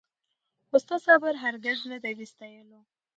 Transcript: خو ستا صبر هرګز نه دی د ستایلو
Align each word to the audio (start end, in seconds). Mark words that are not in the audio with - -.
خو 0.67 0.75
ستا 0.83 0.95
صبر 1.05 1.33
هرګز 1.43 1.79
نه 1.91 1.97
دی 2.03 2.13
د 2.19 2.21
ستایلو 2.31 2.79